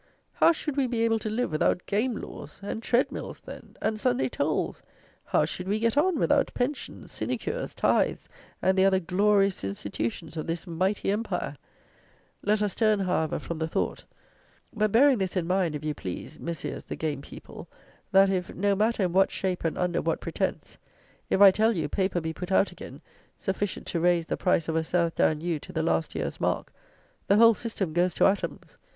[0.33, 2.59] how should we be able to live without game laws!
[2.63, 3.77] And tread mills, then?
[3.83, 4.81] And Sunday tolls?
[5.25, 8.27] How should we get on without pensions, sinecures, tithes,
[8.63, 11.55] and the other "glorious institutions" of this "mighty empire"?
[12.41, 14.03] Let us turn, however, from the thought;
[14.73, 17.67] but, bearing this in mind, if you please, Messieurs the game people;
[18.11, 20.79] that if, no matter in what shape and under what pretence;
[21.29, 23.01] if, I tell you, paper be put out again,
[23.37, 26.73] sufficient to raise the price of a Southdown ewe to the last year's mark,
[27.27, 28.79] the whole system goes to atoms.